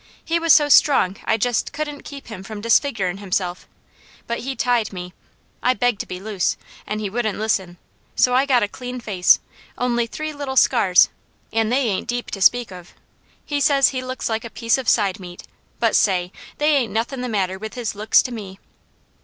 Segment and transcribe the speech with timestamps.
[0.25, 3.67] He was so strong I jest couldn't keep him from disfigerin' himself,
[4.25, 5.13] but he tied me.
[5.61, 7.77] I begged to be loose, an' he wouldn't listen,
[8.15, 9.39] so I got a clean face,
[9.77, 11.09] only three little scars,
[11.53, 12.95] an' they ain't deep to speak of.
[13.45, 15.43] He says he looks like a piece of side meat,
[15.79, 16.31] but say!
[16.57, 18.57] they ain't nothin' the matter with his looks to me!